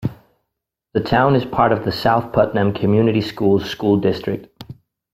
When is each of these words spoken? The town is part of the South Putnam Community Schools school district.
The 0.95 0.99
town 0.99 1.35
is 1.35 1.45
part 1.45 1.71
of 1.71 1.85
the 1.85 1.91
South 1.91 2.33
Putnam 2.33 2.73
Community 2.73 3.21
Schools 3.21 3.69
school 3.69 3.97
district. 3.97 4.47